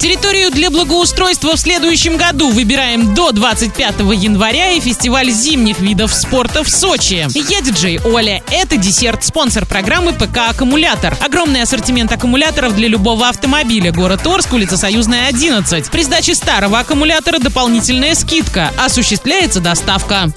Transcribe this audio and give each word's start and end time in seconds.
Территорию 0.00 0.52
для 0.52 0.70
благоустройства 0.70 1.56
в 1.56 1.58
следующем 1.58 2.16
году 2.16 2.50
выбираем 2.50 3.16
до 3.16 3.32
25 3.32 3.98
января 4.14 4.70
и 4.70 4.78
фестиваль 4.78 5.28
зимних 5.28 5.80
видов 5.80 6.14
спорта 6.14 6.62
в 6.62 6.70
Сочи. 6.70 7.26
Я 7.34 7.60
диджей 7.60 7.98
Оля. 8.04 8.40
Это 8.52 8.76
десерт, 8.76 9.24
спонсор 9.24 9.66
программы 9.66 10.12
ПК 10.12 10.50
«Аккумулятор». 10.50 11.16
Огромный 11.20 11.62
ассортимент 11.62 12.12
аккумуляторов 12.12 12.76
для 12.76 12.86
любого 12.86 13.28
автомобиля. 13.28 13.90
Город 13.90 14.24
Орск, 14.24 14.52
улица 14.52 14.76
Союзная, 14.76 15.26
11. 15.26 15.90
При 15.90 16.02
сдаче 16.04 16.36
старого 16.36 16.78
аккумулятора 16.78 17.40
дополнительная 17.40 18.14
скидка. 18.14 18.70
Осуществляется 18.78 19.58
доставка. 19.58 20.30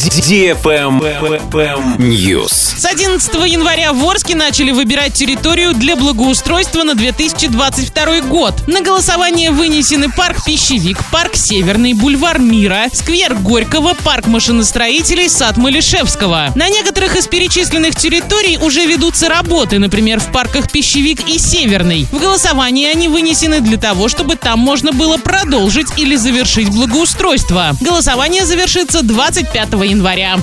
News. 1.99 2.51
С 2.79 2.83
11 2.83 3.31
января 3.45 3.93
в 3.93 4.03
Орске 4.09 4.33
начали 4.33 4.71
выбирать 4.71 5.13
территорию 5.13 5.75
для 5.75 5.95
благоустройства 5.95 6.81
на 6.81 6.95
2022 6.95 8.21
год. 8.21 8.55
На 8.65 8.81
голосование 8.81 9.50
вынесены 9.51 10.09
парк 10.09 10.43
Пищевик, 10.45 10.97
парк 11.11 11.35
Северный, 11.35 11.93
бульвар 11.93 12.39
Мира, 12.39 12.85
сквер 12.93 13.35
Горького, 13.35 13.93
парк 13.93 14.27
машиностроителей, 14.27 15.29
сад 15.29 15.57
Малишевского. 15.57 16.51
На 16.55 16.69
некоторых 16.69 17.15
из 17.15 17.27
перечисленных 17.27 17.95
территорий 17.95 18.57
уже 18.57 18.85
ведутся 18.85 19.29
работы, 19.29 19.79
например, 19.79 20.19
в 20.19 20.31
парках 20.31 20.71
Пищевик 20.71 21.27
и 21.27 21.37
Северный. 21.37 22.07
В 22.11 22.19
голосовании 22.19 22.87
они 22.87 23.07
вынесены 23.07 23.61
для 23.61 23.77
того, 23.77 24.07
чтобы 24.07 24.35
там 24.35 24.59
можно 24.59 24.91
было 24.91 25.17
продолжить 25.17 25.87
или 25.97 26.15
завершить 26.15 26.69
благоустройство. 26.69 27.71
Голосование 27.81 28.45
завершится 28.45 29.03
25 29.03 29.73
января. 29.73 30.37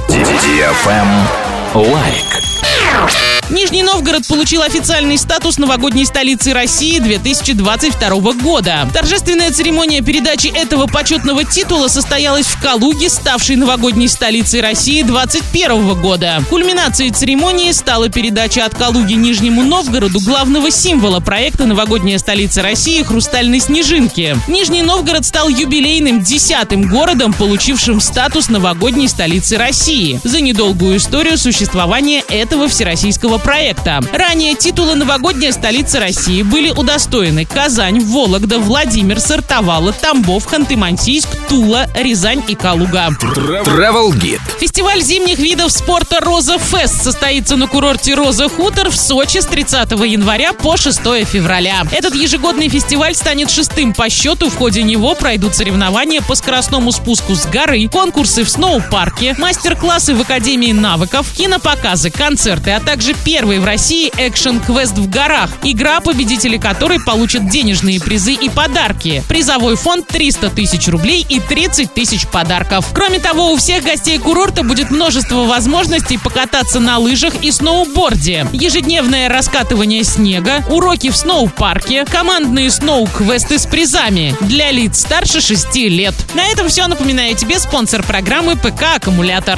Лайк. 1.74 3.27
Нижний 3.50 3.82
Новгород 3.82 4.26
получил 4.26 4.60
официальный 4.60 5.16
статус 5.16 5.56
новогодней 5.56 6.04
столицы 6.04 6.52
России 6.52 6.98
2022 6.98 8.32
года. 8.34 8.86
Торжественная 8.92 9.50
церемония 9.50 10.02
передачи 10.02 10.48
этого 10.48 10.86
почетного 10.86 11.44
титула 11.44 11.88
состоялась 11.88 12.44
в 12.44 12.60
Калуге, 12.60 13.08
ставшей 13.08 13.56
новогодней 13.56 14.08
столицей 14.08 14.60
России 14.60 15.00
2021 15.00 15.98
года. 15.98 16.42
Кульминацией 16.50 17.10
церемонии 17.10 17.72
стала 17.72 18.10
передача 18.10 18.66
от 18.66 18.74
Калуги 18.74 19.14
Нижнему 19.14 19.62
Новгороду 19.62 20.20
главного 20.20 20.70
символа 20.70 21.20
проекта 21.20 21.64
«Новогодняя 21.64 22.18
столица 22.18 22.60
России» 22.62 23.02
хрустальной 23.02 23.60
снежинки. 23.60 24.36
Нижний 24.46 24.82
Новгород 24.82 25.24
стал 25.24 25.48
юбилейным 25.48 26.22
десятым 26.22 26.86
городом, 26.86 27.32
получившим 27.32 28.02
статус 28.02 28.50
новогодней 28.50 29.08
столицы 29.08 29.56
России 29.56 30.20
за 30.22 30.42
недолгую 30.42 30.98
историю 30.98 31.38
существования 31.38 32.22
этого 32.28 32.68
всероссийского 32.68 33.37
проекта. 33.38 34.00
Ранее 34.12 34.54
титулы 34.54 34.94
«Новогодняя 34.94 35.52
столица 35.52 36.00
России» 36.00 36.42
были 36.42 36.70
удостоены 36.70 37.44
Казань, 37.44 38.00
Вологда, 38.00 38.58
Владимир, 38.58 39.20
Сартовала, 39.20 39.92
Тамбов, 39.92 40.46
Ханты-Мансийск, 40.52 41.28
Тула, 41.48 41.88
Рязань 41.94 42.42
и 42.48 42.54
Калуга. 42.54 43.08
Travel 43.08 44.10
Guide. 44.12 44.40
Фестиваль 44.60 45.02
зимних 45.02 45.38
видов 45.38 45.72
спорта 45.72 46.20
«Роза 46.20 46.58
Фест» 46.58 47.02
состоится 47.02 47.56
на 47.56 47.66
курорте 47.66 48.14
«Роза 48.14 48.48
Хутор» 48.48 48.90
в 48.90 48.96
Сочи 48.96 49.38
с 49.38 49.46
30 49.46 49.90
января 50.06 50.52
по 50.52 50.76
6 50.76 50.98
февраля. 51.24 51.82
Этот 51.92 52.14
ежегодный 52.14 52.68
фестиваль 52.68 53.14
станет 53.14 53.50
шестым 53.50 53.94
по 53.94 54.08
счету. 54.10 54.50
В 54.50 54.56
ходе 54.56 54.82
него 54.82 55.14
пройдут 55.14 55.54
соревнования 55.54 56.20
по 56.20 56.34
скоростному 56.34 56.92
спуску 56.92 57.34
с 57.34 57.46
горы, 57.46 57.88
конкурсы 57.88 58.44
в 58.44 58.50
сноу-парке, 58.50 59.34
мастер-классы 59.38 60.14
в 60.14 60.20
Академии 60.20 60.72
навыков, 60.72 61.26
кинопоказы, 61.36 62.10
концерты, 62.10 62.72
а 62.72 62.80
также 62.80 63.14
первый 63.28 63.58
в 63.58 63.64
России 63.66 64.10
экшен-квест 64.16 64.96
в 64.96 65.10
горах, 65.10 65.50
игра, 65.62 66.00
победители 66.00 66.56
которой 66.56 66.98
получат 66.98 67.46
денежные 67.50 68.00
призы 68.00 68.32
и 68.32 68.48
подарки. 68.48 69.22
Призовой 69.28 69.76
фонд 69.76 70.06
300 70.06 70.48
тысяч 70.48 70.88
рублей 70.88 71.26
и 71.28 71.38
30 71.38 71.92
тысяч 71.92 72.26
подарков. 72.26 72.86
Кроме 72.94 73.18
того, 73.18 73.52
у 73.52 73.58
всех 73.58 73.84
гостей 73.84 74.16
курорта 74.16 74.62
будет 74.62 74.90
множество 74.90 75.44
возможностей 75.44 76.16
покататься 76.16 76.80
на 76.80 76.96
лыжах 76.96 77.34
и 77.42 77.50
сноуборде. 77.50 78.46
Ежедневное 78.54 79.28
раскатывание 79.28 80.04
снега, 80.04 80.64
уроки 80.70 81.10
в 81.10 81.16
сноу-парке, 81.16 82.06
командные 82.06 82.70
сноу-квесты 82.70 83.58
с 83.58 83.66
призами 83.66 84.34
для 84.40 84.70
лиц 84.70 85.00
старше 85.00 85.42
6 85.42 85.76
лет. 85.90 86.14
На 86.32 86.46
этом 86.46 86.68
все. 86.68 86.86
Напоминаю 86.86 87.36
тебе 87.36 87.58
спонсор 87.58 88.02
программы 88.02 88.56
ПК 88.56 88.96
«Аккумулятор». 88.96 89.56